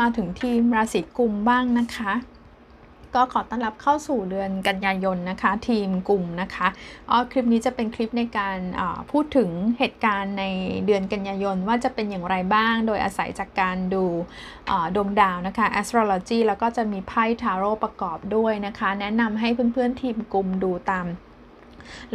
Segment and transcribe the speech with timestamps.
[0.00, 2.12] มาถึงทีมราศีกุมบ้างนะคะ
[3.14, 6.68] ก็ขอต้อนรับเข้าสู่เดือนกันยายนนะคะ ทีมกลุ่มนะคะ
[7.10, 8.58] อ๋อคลิปนี้จะเป็นคลิปในการ
[9.10, 10.44] พูดถึงเหตุการณ์ใน
[10.86, 14.04] เดือนกันยายนว่าจะเป็นอย่างไรบ้าง โดยอาศัยจากการดู
[14.94, 21.06] ดวงดาวนะคะ astrology แล้วก็จะมีไพ่ทาโร่ประกอบด้วยนะคะ แนะนำให้เพื่อนๆทีมกลุ่มดูตาม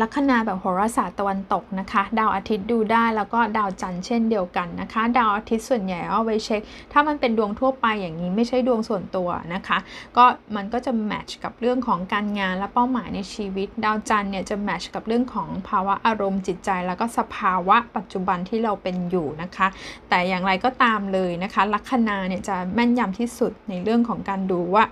[0.01, 6.61] ลัคนาแบบโหราศาสตร์ตะวันตกนะคะ ดาวอาทิตย์ดูได้แล้วก็ดาวจันทร์เช่นเดียวกันนะคะ ดาวอาทิตย์ส่วนใหญ่เอาไว้เช็ค
[6.91, 9.77] ถ้ามันเป็นดวงทั่วไปอย่างนี้ไม่ใช่ดวงส่วนตัวนะคะ
[10.17, 19.67] ก็มันก็จะแมทช์กับเรื่องของการงานและเป้าหมายในชีวิต ดาวจันทร์เนี่ยจะแมทช์กับเรื่องของภาวะอารมณ์จิตใจ แล้วก็สภาวะปัจจุบันที่เราเป็นอยู่นะคะ
[20.09, 24.85] แต่อย่างไรก็ตามเลยนะคะลัคนาเนี่ยจะแม่นยำที่สุดในเรื่องของการดูว่า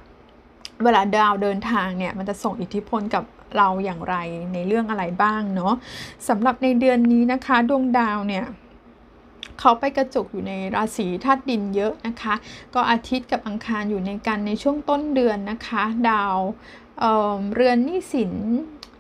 [0.84, 3.24] เวลาดาวเดินทางเนี่ยมันจะส่งอิทธิพลกับ
[3.58, 4.16] เราอย่างไร
[4.54, 5.74] ในเรื่องอะไรบ้างเนาะ
[6.28, 8.46] สำหรับในเดือนนี้นะคะ ดวงดาวเนี่ย
[9.60, 12.36] เขาไปกระจุกอยู่ในราศีธาตุดินเยอะนะคะ
[12.76, 16.38] ก็อาทิตย์กับอังคารอยู่ในกันในช่วงต้นเดือนนะคะ ดาว
[17.00, 18.34] เเรือนนี้สิน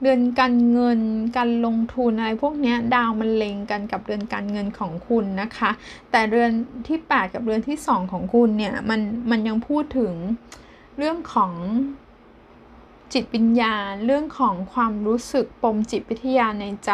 [0.03, 0.99] เดือนการเงิน
[1.37, 5.71] การลงทุนอะไรพวกนี้ดาวมันเล็งกันกับเดือนการเงินของคุณนะคะ
[6.11, 6.49] แต่เดือน
[6.87, 9.01] ที่ 8 กับเดือนที่ 2 ของคุณเนี่ยมัน
[9.31, 10.13] มันยังพูดถึง
[10.97, 11.51] เรื่องของ
[13.13, 16.91] จิตวิญญาณ เรื่องของความรู้สึกปมจิตวิทยาในใจ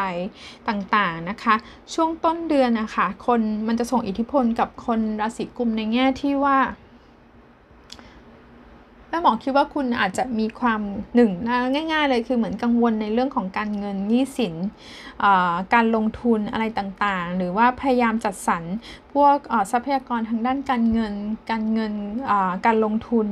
[0.67, 1.55] ต่างๆนะคะ
[1.93, 6.57] ช่วงต้นเดือนนะคะคนมันจะส่งอิทธิพลกับคนราศีกุมในแง่ที่ว่า
[9.09, 10.81] แม่หมอคิดว่าคุณอาจจะมีความ
[11.15, 11.57] หนึ่งนะ
[11.91, 14.55] ง่าย ๆ เลยคือเหมือนกังวลในเรื่องของการเงินหนี้สิน
[15.73, 18.63] การลงทุนอะไรต่างๆ หรือว่าพยายามจัดสรร
[19.13, 19.35] พวก
[19.71, 21.13] ทรัพยากรทางด้านการเงิน
[21.49, 21.93] การเงิน
[22.65, 23.27] การลงทุน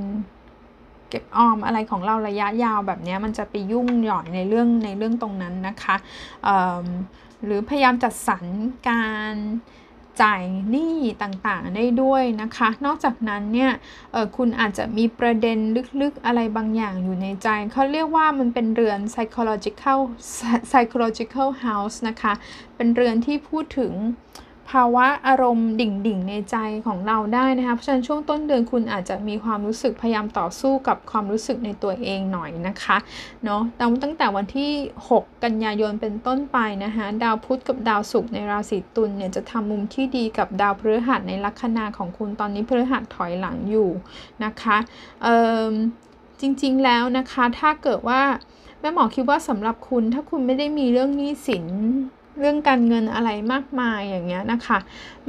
[1.14, 5.96] เก็บออมอะไรของเราระยะยาวแบบนี้มันจะไปยุ่งหย่อนในเรื่องในเรื่องตรงนั้นนะคะ
[7.46, 8.44] หรือพยายามจัดสรร
[8.90, 9.36] การ
[10.22, 13.72] จ่ายหนี้ต่างๆได้ด้วยนะคะ นอกจากนั้นเนี่ย
[14.38, 15.58] คุณอาจจะมีประเด็น
[16.02, 20.00] ลึกๆอะไรบางอย่างอยู่ในใจ เขาเรียกว่ามันเป็นเรือน psychological
[20.70, 22.34] psychological house นะคะ
[22.76, 26.58] เป็นเรือนที่พูดถึงาวะอารมณ์ดิ่งๆในใจ
[26.88, 32.98] ของเราได้นะคะเพราะฉะนั้นช่วงต้นเดือนคุณอาจจะมีความรู้สึกพยายามต่อสู้กับความรู้สึกในตัวเองหน่อยนะคะ
[33.44, 33.62] เนาะ
[34.04, 34.72] ตั้งแต่วันที่
[35.10, 43.90] 6 กันยายนเป็นต้นไปนะคะดาวพุธกับดาวศุกร์ในราศีตุลเนี่ยจะทำมุมที่ดีกับดาวพฤหัสในลัคนาของคุณตอนนี้พฤหัสถอยหลังอยู่
[44.44, 44.78] นะคะ
[45.24, 45.38] เอ่
[45.70, 45.74] อ
[46.42, 48.22] จริงๆแล้วนะคะถ้าเกิดว่า
[48.80, 51.66] แม่หมอคิดว่าสำหรับคุณถ้าคุณไม่ได้มีเรื่องหนี้สิน
[52.40, 54.78] เรื่องการเงินอะไรมากมายอย่างเงี้ยนะคะ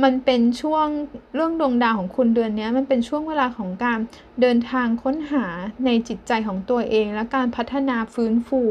[0.02, 0.86] มันเป็นช่วง
[1.34, 3.98] เรื่องดวงดาวของคุณเดือนนี้มันเป็นช่วงเวลาของการ
[4.40, 5.44] เดินทางค้นหา
[5.84, 8.62] ในจิตใจของตัวเอง และการพัฒนาฟื้นฟู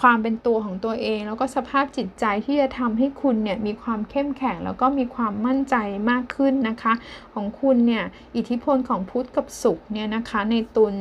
[0.00, 5.76] ความเป็นตัวของตัวเอง แล้วก็สภาพจิตใจที่จะทำให้คุณเนี่ยมีความเข้มแข็งแล้วก็มีความมั่นใจ
[6.10, 6.92] มากขึ้นนะคะ
[7.34, 8.04] ของคุณเนี่ย
[8.36, 10.94] อิทธิพลของพุธกับศุกร์เนี่ยนะคะในตุล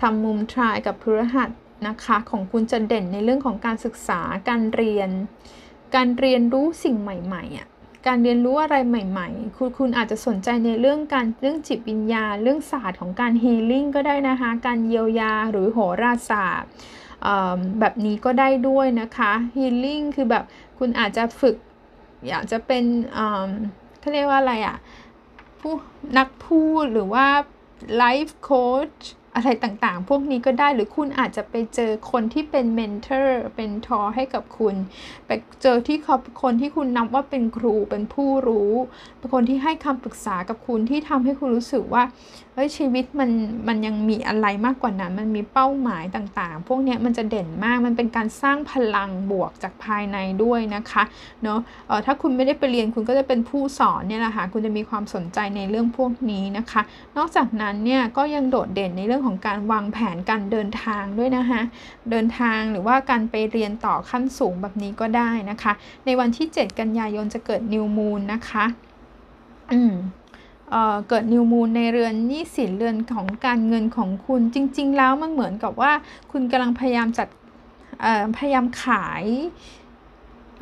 [0.00, 1.50] ทำมุมทรายกับพฤหัส
[1.86, 5.10] นะคะของคุณจะเด่นในเรื่องของการศึกษาการเรียน
[5.94, 7.68] การเรียนรู้สิ่งใหม่ๆอะ
[8.06, 16.70] การเรียนรู้อะไรใหม่ๆ คุณคุณอาจจะสนใจในเรื่องการเรื่องจิตวิญญาณเรื่องศาสตร์ของการ healing ก็ได้นะคะ การเยียวยาหรือโหราศาสตร์
[17.80, 20.44] แบบนี้ก็ได้ด้วยนะคะ healing คือแบบ
[20.78, 21.56] คุณอาจจะฝึก
[22.28, 22.84] อยากจะเป็น
[24.00, 24.76] เขาเรียกว่าอะไรอะ่ะ
[25.60, 25.74] ผู้
[26.18, 27.26] นักพูดหรือว่า
[27.96, 28.90] life coach
[29.36, 34.74] อะไรต่างๆ พวกนี้ก็ได้หรือคุณอาจจะไปเจอคนที่เป็น mentor เป็นทอให้กับคุณ
[35.26, 35.30] ไป
[35.62, 35.98] เจอที่
[36.42, 38.72] คนที่คุณนับว่าเป็นครูเป็นผู้รู้
[39.18, 42.02] เป็นคนที่ให้คำปรึกษากับคุณที่ทำให้คุณรู้สึกว่า
[42.56, 43.30] เฮ้ยชีวิตมัน
[43.68, 51.02] มันยังมีอะไรมากกว่านั้น มันมีเป้าหมายต่างๆ พวกนี้มันจะเด่นมากมันเป็นการสร้างพลังบวกจากภายในด้วยนะคะ
[51.42, 56.82] เนาะเออถ้าคุณไม่ได้ไปเรียนคุณก็จะเป็นผู้สอนเนี่ยแหละค่ะคุณจะมีความสนใจในเรื่องพวกนี้นะคะ
[57.16, 61.60] นอกจากนั้นเนี่ยก็ยังโดดเด่นในเรื่องของการวางแผนการเดินทางด้วยนะคะ
[62.10, 65.72] เดินทางหรือว่าการไปเรียนต่อขั้นสูงแบบนี้ก็ได้นะคะ
[66.06, 68.64] ในวันที่ 7 กันยายนจะเกิดนิวมูนนะคะ
[69.74, 69.94] อืม
[71.08, 75.92] เกิดนิวมูลในเรือนนี้สินเรือนของการเงินของคุณจริง ๆ แล้วมันเหมือนกับว่า
[76.32, 77.28] คุณกำลังพยายามจัด
[78.36, 79.24] พยายามขาย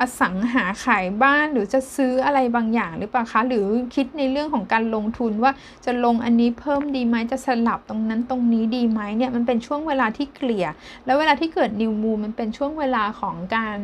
[0.01, 3.65] อสังหาขายบ้านหรือจะซื้ออะไรบางอย่างหรือเปล่าคะ หรือ
[3.95, 5.51] คิดในเรื่องของการลงทุนว่า
[5.85, 10.67] จะลงอันนี้เพิ่มดีไหมจะสลับตรงนั้นตรงนี้ดีไหมเนี่ยมันเป็นช่วงเวลาที่เกลี่ย
[11.05, 13.77] แล้วเวลาที่เกิดนิวมูมันเป็นช่วงเวลาของการ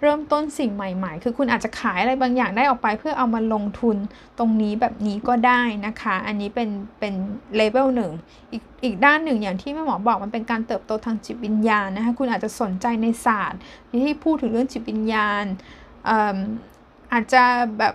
[0.00, 3.96] เริ่มต้นสิ่งใหม่ ๆ คือคุณอาจจะขายอะไรบางอย่างได้ออกไป เพื่อเอามาลงทุน
[4.38, 7.14] ตรงนี้แบบนี้ก็ได้นะคะ อันนี้เป็นเป็น
[7.56, 8.12] เลเวลหนึ่ง
[8.52, 13.60] อีกอีกด้านหนึ่งอย่างที่แม่หมอบอกมันเป็นการเติบโตทางจิตวิญญาณนะคะคุณอาจจะสนใจในศาสตร์
[14.04, 15.44] ที่พูดถึงเรื่องจิตวิญญาณ
[17.12, 17.42] อาจจะ
[17.78, 17.94] แบบ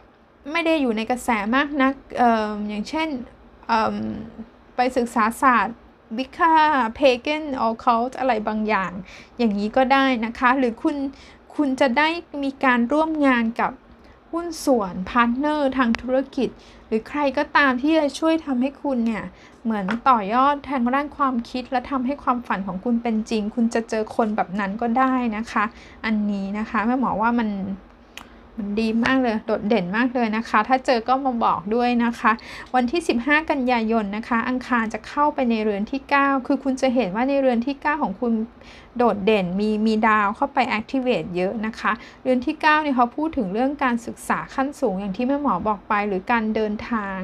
[0.52, 2.24] ไม่ได้อยู่ในกระแสมากนักอ
[2.68, 3.08] อย่างเช่น
[4.76, 5.78] ไปศึกษาศาสตร์
[6.18, 8.92] Wicca pagan occult อะไรบางอย่าง
[9.38, 10.96] อย่างนี้ก็ได้นะคะ หรือคุณ
[11.56, 12.08] คุณจะได้
[12.44, 13.72] มีการร่วมงานกับ
[14.32, 16.50] หุ้นส่วน partner ทางธุรกิจ
[16.88, 19.24] หรือใครก็ตามที่จะช่วยทำให้คุณเนี่ย
[19.64, 25.64] เหมือนต่อยอดทางด้านความคิดและทำให้ความฝันของคุณเป็นจริง คุณจะเจอคนแบบนั้นก็ได้นะคะ
[26.06, 27.50] อันนี้นะคะแม่หมอว่ามัน
[28.58, 32.32] มันดีมากเลย โดดเด่นมากเลยนะคะ ถ้าเจอก็มาบอกด้วยนะคะ
[32.76, 38.34] วันที่ 15 กันยายนนะคะ อังคารจะเข้าไปในเรือนที่ 9 คือคุณจะเห็นว่าในเรือนที่ 9 ของคุณ
[38.98, 41.92] โดดเด่นมีมีดาวเข้าไป activate เยอะนะคะ
[42.22, 47.18] เรือนที่9เนี่ยเขาพูดถึงเรื่องการศึกษาขั้นสูงอย่างที่แม่หมอบอกไป หรือการเดินทาง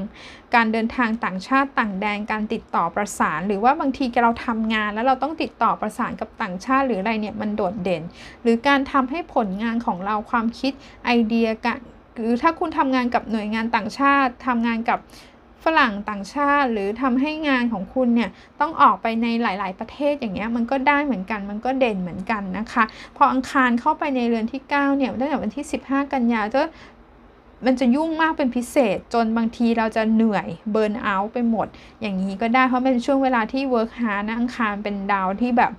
[0.56, 8.04] การเดินทางต่างชาติต่างแดนการติดต่อประสาน หรือว่าบางทีเราทำงาน แล้วเราต้องติดต่อประสานกับต่างชาติ หรืออะไรเนี่ยมันโดดเด่น
[8.42, 10.72] หรือการทำให้ผลงานของเราความคิด
[11.06, 11.80] ไอเดียการ
[12.20, 15.00] หรือถ้าคุณทำงานกับหน่วยงานต่างชาติทำงานกับ
[15.64, 22.84] ฝรั่งต่างชาติ หรือทำให้งานของคุณเนี่ยต้องออกไปในหลาย ๆ ประเทศอย่างเงี้ยมันก็ได้เหมือนกันมันก็เด่นเหมือนกันนะคะ
[23.18, 26.62] พออังคารเข้าไปในเรือนที่ 9 เนี่ยตั้งแต่วันที่ 15 กันยาจะ
[27.66, 31.68] มันจะยุ่งมากเป็นพิเศษจนบางทีเราจะเหนื่อย burn out ไปหมด
[32.02, 35.72] อย่างนี้ก็ได้เพราะเป็นช่วงเวลาที่ work hard นะอังคารเป็นดาวที่แบบ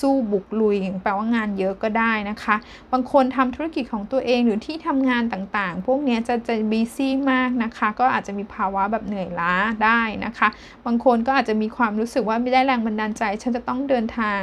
[0.00, 2.56] สู้บุกลุยแปลว่างานเยอะก็ได้นะคะ
[2.92, 9.54] บางคนทำธุรกิจของตัวเองหรือที่ทำงานต่างๆ พวกนี้จะจะบีซี่มากนะคะ ก็อาจจะมีภาวะแบบเหนื่อยล้า
[9.84, 10.48] ได้นะคะ
[10.86, 14.40] บางคนก็อาจจะมีความรู้สึกว่าไม่ได้แรงบันดาลใจ ฉันจะต้องเดินทาง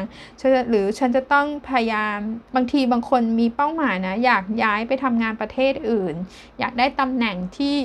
[0.69, 2.17] หรือฉันจะต้องพยายาม
[2.55, 6.15] บางทีบางคนมีเป้าหมายนะอยากย้ายไปทำงานประเทศอื่น
[6.59, 7.75] อยากได้ตำแหน่งที่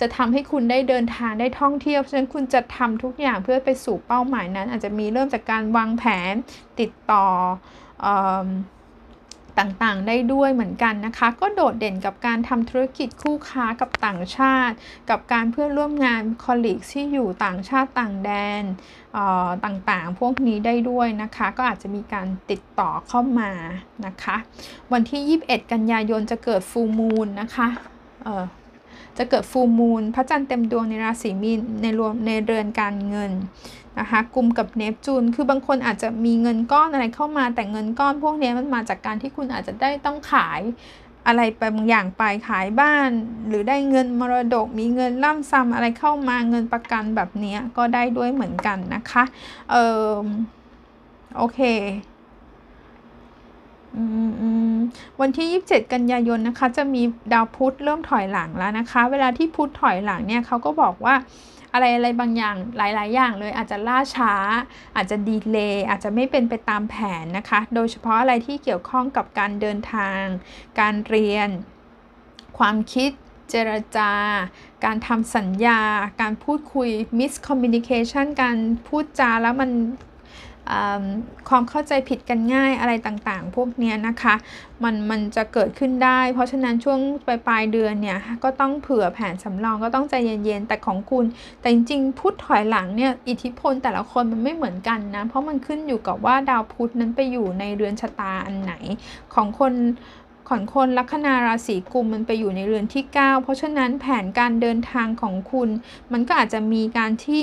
[0.00, 6.34] จะทำให้คุณได้เดินทางได้ท่องเที่ยวฉะนั้นคุณจะทำทุกอย่างเพื่อไปสู่เป้าหมายนั้น อาจจะมีเริ่มจากการวางแผน
[6.80, 7.26] ติดต่อ
[9.60, 14.74] ต่างๆ ได้ด้วยเหมือนกันนะคะ ก็โดดเด่นกับการทำธุรกิจคู่ค้ากับต่างชาติ
[15.10, 18.30] กับการเพื่อนร่วมงานคอลลีกที่อยู่ต่างชาติต่างแด
[18.60, 18.62] น
[19.64, 23.50] ต่างๆ พวกนี้ได้ด้วยนะคะ ก็อาจจะมีการติดต่อเข้ามา
[24.06, 24.36] นะคะ
[24.92, 27.68] วันที่ 21 กันยายนจะเกิดฟูมูลนะคะ
[29.18, 33.32] จะเกิดฟูมูล พระจันทร์เต็มดวงในราศีมีนในรวมในเรือนการเงิน
[33.98, 40.60] นะคะกลุ่มกับเนปจูน คือบางคนอาจจะมีเงินก้อนอะไรเข้ามาแต่เงินก้อนพวกนี้มันมาจากการที่คุณอาจจะได้ต้องขาย
[41.26, 43.10] อะไรไปบางอย่างไปขายบ้าน
[43.48, 49.24] หรือได้เงินมรดก มีเงินล่ำซ้ำอะไรเข้ามาเงินประกันแบบนี้ก็ได้ด้วยเหมือนกันนะคะ
[49.70, 49.76] เอ
[50.12, 50.22] อ
[51.36, 51.60] โอเค
[55.20, 57.02] วันที่ 27 กันยายนนะคะ จะมี
[57.32, 61.14] ดาวพุธเริ่มถอยหลังแล้วนะคะ เวลาที่พุธถอยหลังเนี่ยเขาก็บอกว่า
[61.72, 64.34] อะไรอะไรบางอย่างหลาย ๆ อย่างเลยอาจจะล่าช้า
[64.96, 70.22] อาจจะดีเลย์อาจจะไม่เป็นไปตามแผนนะคะ โดยเฉพาะอะไรที่เกี่ยวข้องกับการเดินทาง
[70.80, 71.48] การเรียน
[72.58, 73.10] ความคิด
[73.50, 74.10] เจรจา
[74.84, 75.80] การทำสัญญา
[76.22, 78.56] การพูดคุย miscommunication การ
[78.86, 79.70] พูดจาแล้วมัน
[81.48, 84.34] ความเข้าใจผิดกันง่ายอะไรต่างๆ พวกนี้นะคะ
[84.82, 91.24] มันมันจะเกิดขึ้นได้ เพราะฉะนั้นช่วงปลายปลายเดือนเนี่ยก็ต้องเผื่อแผนสำรองก็ต้องใจเย็นๆ แต่ของคุณ
[91.60, 98.74] แต่จริงๆพุธถอยหลังเนี่ยอิทธิพลแต่ละคนมันไม่เหมือนกันนะ เพราะมันขึ้นอยู่กับว่าดาวพุธนั้นไปอยู่ในเรือนชะตาอันไหน
[99.34, 99.72] ของคน
[100.48, 105.68] ของคนลัคนาราศีกุมมันไปอยู่ในเรือนที่ 9 เพราะฉะนั้นแผนการเดินทางของคุณ
[106.12, 107.42] มันก็อาจจะมีการที่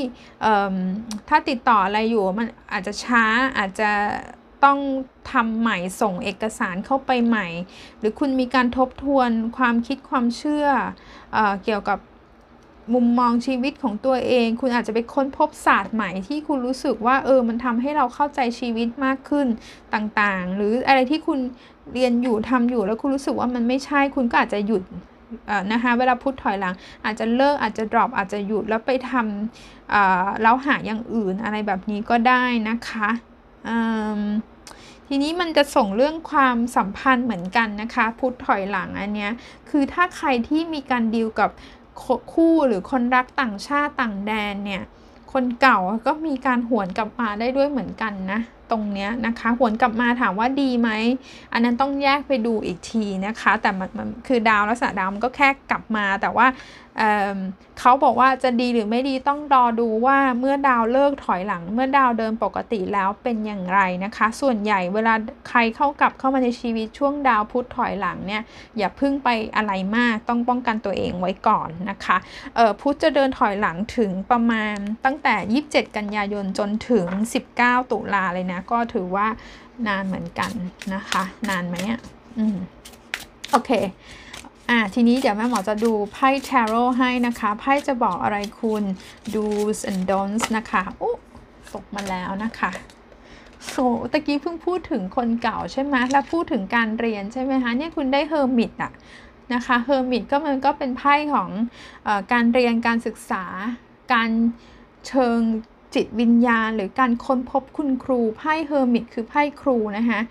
[1.29, 3.23] ถ้าติดต่ออะไรอยู่มันอาจจะช้า
[3.57, 3.91] อาจจะ
[4.63, 4.79] ต้อง
[5.31, 7.47] ทำใหม่ส่งเอกสารเข้าไปใหม่
[7.99, 10.67] หรือคุณมีการทบทวนความคิดความเชื่อ
[11.33, 11.99] เอเกี่ยวกับ
[12.93, 19.47] มุมมองชีวิตของตัวเอง คุณอาจจะไปค้นพบศาสตร์ใหม่ที่คุณรู้สึกว่าเออมันทำให้เราเข้าใจชีวิตมากขึ้น
[19.93, 21.39] ต่างๆ หรืออะไรที่คุณ
[21.93, 24.83] เรียนอยู่ทำอยู่แล้วคุณรู้สึกว่ามันไม่ใช่คุณก็อาจจะหยุด
[25.71, 33.09] นะคะเวลาพูดถอยหลัง อาจจะเลิกอาจจะ drop อาจจะหยุดแล้วไปทำแล้วหาอย่างอื่นอะไรแบบนี้ก็ได้นะคะ
[35.07, 39.31] ทีนี้มันจะส่งเรื่องความสัมพันธ์เหมือนกันนะคะ พูดถอยหลังอันเนี้ย
[39.69, 41.49] คือถ้าใครที่มีการดีลกับ
[42.33, 44.83] คู่หรือคนรักต่างชาติต่างแดนเนี่ย
[45.33, 45.77] คนเก่า
[46.07, 48.39] ก็มีการหวนกลับมาได้ด้วยเหมือนกันนะ
[48.71, 50.89] ตรงเนี้ยนะคะหวนกลับมาถามว่าดีไหม
[51.53, 56.47] อันนั้นต้องแยกไปดูอีกทีนะคะ แต่มันคือดาวลักษณะดาวมันก็แค่กลับมาแต่ว่า
[56.97, 65.13] เเขาบอกว่าจะดีหรือไม่ดีต้องรอดูว่าเมื่อดาวเลิกถอยหลัง เมื่อดาวเดินปกติแล้วเป็นอย่างไรนะคะ ส่วนใหญ่เวลา
[65.49, 68.41] ใครเข้ากลับเข้ามาในชีวิตช่วงดาวพุธถอยหลังเนี่ย
[68.77, 72.17] อย่าพึ่งไปอะไรมากต้องป้องกันตัวเองไว้ก่อนนะคะ
[72.81, 77.07] พุธจะเดินถอยหลังถึงประมาณตั้งแต่ 27 กันยายนจนถึง
[77.51, 79.27] 19 ตุลาเลยนะก็ถือว่า
[79.87, 80.51] นานเหมือนกัน
[80.93, 81.99] นะคะ นานไหมอะ
[82.39, 82.57] อืม
[83.51, 83.71] โอเค
[84.69, 88.83] อ่าทีนี้เดี๋ยวแม่หมอจะดูไพ่ทาโร่ให้นะคะ ไพ่จะบอกอะไรคุณ
[89.33, 91.15] do's and don'ts นะคะอุ๊
[91.73, 92.71] ตกมาแล้วนะคะ
[93.71, 98.91] โอ้ตะกี้เพิ่งพูดถึงคนเก่าใช่ไหมแล้วพูดถึงการเรียนใช่ไหมคะ เนี่ยคุณได้ Hermit อะ
[99.53, 101.49] นะคะ Hermit ก็มันก็เป็นไพ่ของ
[102.07, 103.43] อการเรียนการศึกษา
[104.13, 104.29] การ
[105.07, 105.39] เชิง
[105.95, 110.21] จิตวิญญาณ หรือการค้นพบคุณครูไพ่ Hermit คือไพ่ครูนะคะ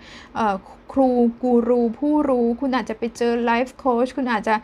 [0.93, 1.09] ครู
[1.41, 4.55] กูรูผู้รู้ คุณอาจจะไปเจอ life coach คุณอาจจะ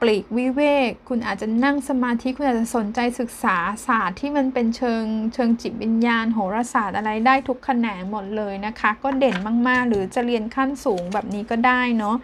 [0.00, 3.56] ปลีกวิเวก คุณอาจจะนั่งสมาธิ คุณอาจจะสนใจศึกษา
[3.86, 9.36] ศาสตร์ที่มันเป็นเชิงเชิงจิตวิญญาณ โหราศาสตร์อะไรได้ทุกแขนงหมดเลยนะคะ ก็เด่น
[9.68, 12.16] มาก ๆ หรือจะเรียนขั้นสูงแบบนี้ก็ได้เนาะ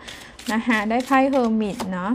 [0.53, 2.11] นะคะได้ไพ่ Hermit เนาะ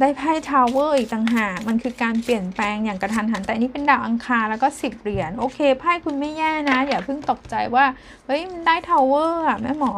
[0.00, 7.84] ได้ไพ่ Tower อีกต่างหากมันคือการเปลี่ยนแปลงอย่างกระทันหัน แต่นี่เป็นดาวอังคารแล้วก็สิบเหรียญโอเคไพ่คุณไม่แย่นะ อย่าเพิ่งตกใจว่า
[8.26, 9.92] เฮ้ย มันได้ Tower อะแม่หมอ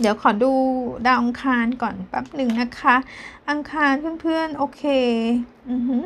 [0.00, 0.52] เดี๋ยวขอดู
[1.06, 2.96] ดาวอังคารก่อนแป๊บหนึ่งนะคะ
[3.50, 4.82] อังคารเพื่อนๆ โอเค
[5.70, 5.98] อือฮึ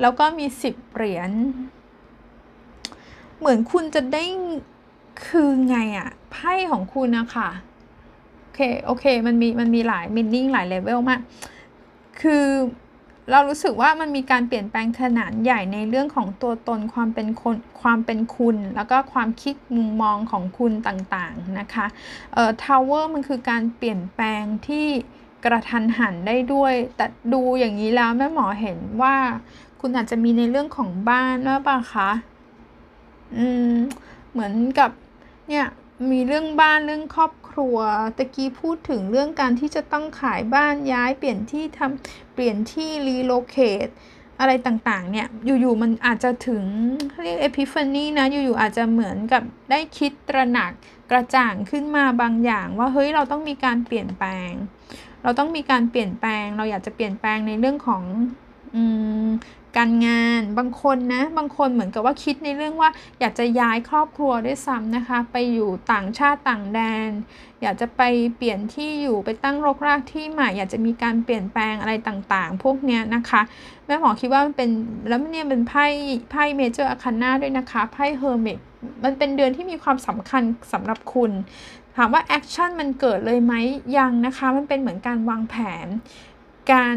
[0.00, 1.30] แล้วก็มีสิบเหรียญ
[3.38, 4.24] เหมือนคุณจะได้
[5.26, 7.48] คือไงอะไพ่ของคุณนะคะ
[8.54, 11.20] เคโอเคมันมีมันมีหลาย meaning หลายเลเวลมาก
[12.20, 12.46] คือ
[13.30, 21.86] เรารู้สึกว่ามันมีการเปลี่ยนแปลงขนาดใหญ่ในเรื่องของตัวตนความเป็นคนความเป็นคุณ แล้วก็ความคิดมุมมองของคุณต่างๆนะคะ
[22.32, 24.86] เอ่อ Tower มันคือการเปลี่ยนแปลงที่
[25.44, 29.16] กระทันหันได้ด้วย แต่ดูอย่างนี้แล้วแม่หมอเห็นว่า
[29.80, 32.10] คุณอาจจะมีในเรื่องของบ้านว่าปะคะ
[33.38, 33.74] อืม
[34.32, 34.90] เหมือนกับ
[35.48, 35.66] เนี่ย
[36.10, 37.78] มีเรื่องบ้านเรื่องครอบ ครัว
[38.16, 43.56] ตะกี้พูดถึงเรื่องการที่จะต้องขายบ้านย้ายเปลี่ยนที่ทำเปลี่ยนที่ relocate
[43.86, 43.88] ท
[44.40, 45.26] อะไรต่างๆ เนี่ย
[45.60, 46.64] อยู่ๆ มันอาจจะถึง
[47.22, 50.72] เรียกเอพิฟานีนะ อยู่ๆ อาจจะเหมือนกับได้คิดตระหนัก
[51.10, 54.52] กระจ่างขึ้นมาบางอย่าง ว่าเฮ้ยเราต้องมีการเปลี่ยนแปลง
[55.22, 58.02] เราต้องมีการเปลี่ยนแปลง เราอยากจะเปลี่ยนแปลงในเรื่องของ
[59.76, 67.10] การงานบางคนนะบางคนเหมือนกับว่าคิดในเรื่องว่า อยากจะย้ายครอบครัวด้วยซ้ำนะคะ ไปอยู่ต่างชาติต่างแดน
[67.62, 68.02] อยากจะไป
[68.36, 73.40] เปลี่ยนที่อยู่ไปตั้งรกรากที่ใหม่ อยากจะมีการเปลี่ยนแปลงอะไรตต่างๆ พวกเนี้ยนะคะ
[73.86, 74.70] แม่หมอคิดว่ามันเป็น
[75.08, 75.86] แล้วเนี่ยเป็นไพ่
[76.30, 78.58] ไพ่ Major Arcana ด้วยนะคะไพ่ Hermit
[79.04, 81.30] มันเป็นเดือนที่มีความสำคัญสำหรับคุณ
[81.96, 83.54] ถามว่า action มันเกิดเลยไหม
[83.96, 85.86] ยังนะคะ มันเป็นเหมือนการวางแผน
[86.72, 86.96] การ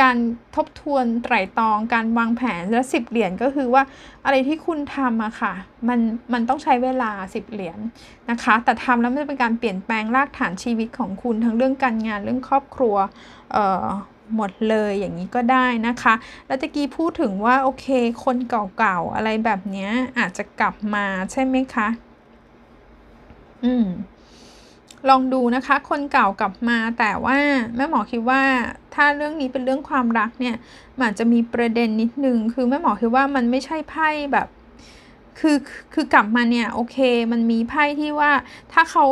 [0.00, 0.16] การ
[0.56, 3.82] ทบทวนไตร่ตรอง การวางแผนและสิบเหรียญก็คือว่า
[4.24, 5.52] อะไรที่คุณทำอะค่ะ
[5.88, 6.00] มัน
[6.32, 7.78] มันต้องใช้เวลาสิบเหรียญ
[8.30, 12.96] นะคะ แต่ทำแล้วมันจะเป็นการเปลี่ยนแปลงรากฐานชีวิตของคุณทั้งเรื่องการงานเรื่องครอบครัว
[13.52, 13.86] เอ่อ
[14.36, 16.14] หมดเลยอย่างนี้ก็ได้นะคะ
[16.46, 17.86] แล้วตะกี้พูดถึงว่าโอเค
[18.24, 21.88] คนเก่าๆอะไรแบบนี้อาจจะกลับมาใช่ไหมคะ
[23.64, 23.86] อืม
[25.08, 27.38] ลองดูนะคะ คนเก่ากลับมาแต่ว่า
[27.76, 28.42] แม่หมอคิดว่า
[28.94, 30.56] ถ้าเรื่องนี้เป็นเรื่องความรักเนี่ย
[31.00, 34.48] มันจะมีประเด็นนิดนึง คือแม่หมอคิดว่ามันไม่ใช่ไพ่แบบ
[35.38, 35.56] คือ
[35.94, 36.96] คือกลับมาเนี่ยโอเค
[37.32, 38.30] มันมีไพ่ที่ว่า
[38.72, 39.04] ถ้าเขา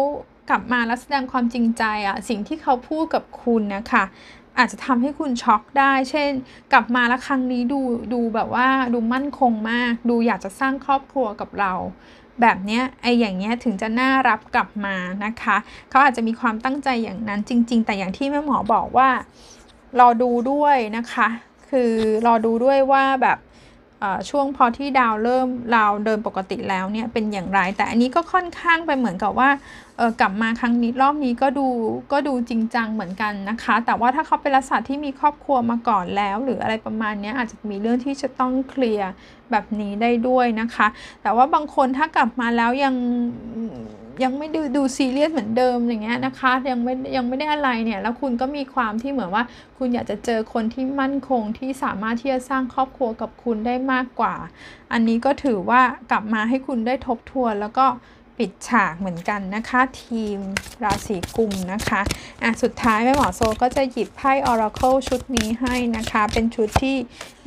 [0.50, 4.04] กลับมาแล้วแสดงความจริงใจอะสิ่งที่เขาพูดกับคุณนะคะ
[4.58, 6.30] อาจจะทำให้คุณช็อกได้ เช่น
[6.72, 7.80] กลับมาแล้วครั้งนี้ดู
[8.12, 11.72] ดูแบบว่าดูมั่นคงมาก ดูอยากจะสร้างครอบครัวกับเรา
[12.40, 15.56] แบบเนี้ยไออย่างเงี้ยถึงจะน่ารับกลับมานะคะ
[15.90, 19.08] เขาอาจจะมีความตั้งใจอย่างนั้นจริง ๆ แต่อย่างที่แม่หมอบอกว่า
[20.00, 21.28] รอดูด้วยนะคะ
[21.70, 21.92] คือ
[22.26, 23.38] รอดูด้วยว่าแบบ
[24.30, 29.50] ช่วงพอที่ดาวเริ่มดาเดินปกติแล้วเนี่ยเป็นอย่างไร แต่อันนี้ก็ค่อนข้างไปเหมือนกับว่า
[30.20, 31.66] กลับมาครั้งนี้รอบนี้ก็ดู
[32.12, 39.10] ก็ดูจริงจังเหมือนกันนะคะ แต่ว่าถ้าเขาเป็นลักษณะที่มีครอบครัวมาก่อนแล้ว หรืออะไรประมาณนี้อาจจะมีเรื่องที่จะต้องเคลียร์
[39.50, 40.86] แบบนี้ได้ด้วยนะคะ
[41.22, 42.94] แต่ว่าบางคนถ้ากลับมาแล้วยัง
[44.24, 49.44] ยังไม่ดูดูซีเรียสเหมือนเดิมอย่างเงี้ยนะคะยังไม่ยังไม่ได้อะไรเนี่ยแล้วคุณก็มีความที่เหมือนว่า
[49.78, 54.34] คุณอยากจะเจอคนที่มั่นคงที่สามารถที่จะสร้างครอบครัวกับคุณได้มากกว่า
[54.92, 57.86] อันนี้ก็ถือว่ากลับมาให้คุณได้ทบทวนแล้วก็
[58.38, 60.38] ปิดฉากเหมือนกันนะคะ ทีม
[60.84, 62.00] ราศีกุมนะคะ
[62.42, 66.96] อะสุดท้ายแม่หมอโซก็จะหยิบไพ่ Oracle ชุดนี้ให้นะคะ เป็นชุดที่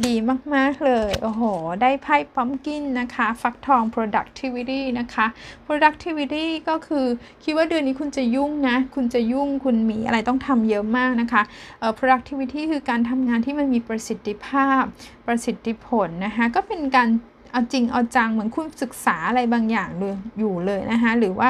[0.06, 0.16] ดี
[0.56, 1.42] มาก ๆ เลย โอ้โห
[1.82, 5.26] ได้ไพ่ปั๊มกินนะคะ ฟักทอง productivity นะคะ
[5.68, 7.06] productivity ก็คือ
[7.44, 11.42] คิดว่าเดือนนี้คุณจะยุ่งนะ คุณจะยุ่งคุณมีอะไรต้องทำเยอะมากนะคะ
[11.80, 14.82] เอ่อ productivity คือการทำงานที่มันมีประสิทธิภาพ
[15.28, 17.10] ประสิทธิผลนะคะ ก็เป็นการ
[17.52, 21.50] เอาจริงเอาจังเหมือนคุณศึกษาอะไรบางอย่างเลยอยู่เลยนะคะหรือว่า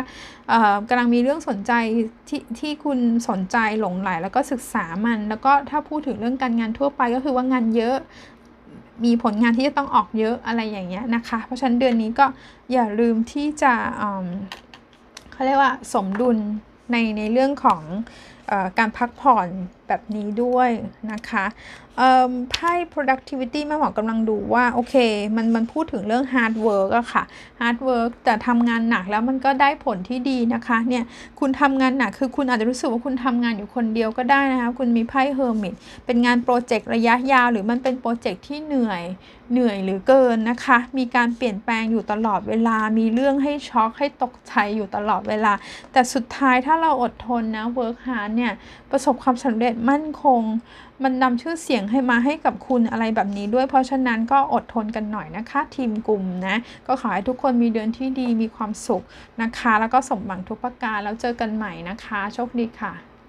[0.90, 1.72] กำลังมีเรื่องสนใจ
[2.30, 7.98] ที่ที่คุณสนใจหลงไหลแล้วก็ศึกษามัน แล้วก็ถ้าพูดถึงเรื่องการงานทั่วไปก็คือว่างานเยอะ
[9.06, 12.26] มีผลงานที่จะต้องออกเยอะอะไรอย่างเงี้ยนะคะ เพราะฉะนั้นเดือนนี้ก็
[12.74, 13.74] อย่าลืมที่จะ
[15.32, 16.38] เขาเรียกว่าสมดุล
[16.92, 17.82] ในในเรื่องของ
[18.52, 19.48] อการพักผ่อน
[19.92, 20.70] แบบนี้ด้วย
[21.12, 21.46] นะคะ
[22.52, 24.96] ไพ่ productivity แม่หมอกำลังดูว่า โอเค
[25.36, 27.24] มันมันพูดถึงเรื่อง hard work อะค่ะ
[27.60, 31.04] hard work แต่ทำงานหนักแล้วมันก็ได้ผลที่ดีนะคะ เนี่ย
[31.40, 39.04] คุณทำงานหนัก คือคุณอาจจะรู้สึกว่าคุณทำงานอยู่คนเดียวก็ได้นะคะ คุณมีไพ่ hermit เป็นงานโปรเจกต์ระยะยาว หรือมันเป็นโปรเจกต์ที่เหนื่อย
[39.52, 45.54] เหนื่อยหรือเกินนะคะ มีการเปลี่ยนแปลงอยู่ตลอดเวลา มีเรื่องให้ช็อกให้ตกใจอยู่ตลอดเวลา
[45.92, 48.54] แต่สุดท้ายถ้าเราอดทนนะ work hard เนี่ย
[48.92, 50.42] ประสบความสำเร็จมั่นคง
[51.04, 56.56] มันนำชื่อเสียงให้มาให้กับคุณอะไรแบบนี้ด้วย เพราะฉะนั้นก็อดทนกันหน่อยนะคะ ทีมกลุ่มนะ
[56.88, 59.04] ก็ขอให้ทุกคนมีเดือนที่ดีมีความสุข
[59.42, 63.11] นะคะ แล้วก็สมหวังทุกประการแล้วเจอกันใหม่นะคะ โชคดีค่ะ